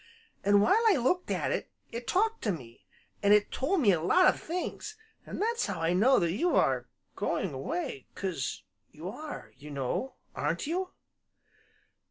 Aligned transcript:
An' 0.43 0.61
while 0.61 0.81
I 0.87 0.95
looked 0.97 1.29
at 1.29 1.51
it, 1.51 1.69
it 1.91 2.07
talked 2.07 2.41
to 2.45 2.51
me, 2.51 2.87
an' 3.21 3.33
it 3.33 3.51
told 3.51 3.81
me 3.81 3.91
a 3.91 4.01
lot 4.01 4.25
of 4.33 4.41
things, 4.41 4.97
an' 5.27 5.37
that's 5.37 5.67
how 5.67 5.79
I 5.79 5.93
know 5.93 6.17
that 6.17 6.31
you 6.33 6.55
are 6.55 6.87
going 7.15 7.53
away, 7.53 8.07
'cause 8.15 8.63
you 8.89 9.09
are, 9.09 9.51
you 9.59 9.69
know, 9.69 10.15
aren't 10.33 10.65
you?" 10.65 10.89